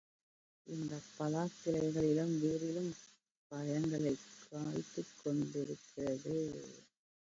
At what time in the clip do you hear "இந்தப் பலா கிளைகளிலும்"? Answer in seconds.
0.67-2.33